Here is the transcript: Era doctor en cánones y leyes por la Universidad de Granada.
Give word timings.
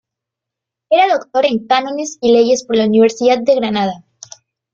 Era 0.89 1.07
doctor 1.13 1.45
en 1.45 1.67
cánones 1.67 2.17
y 2.21 2.33
leyes 2.33 2.63
por 2.65 2.75
la 2.75 2.87
Universidad 2.87 3.37
de 3.37 3.53
Granada. 3.53 4.03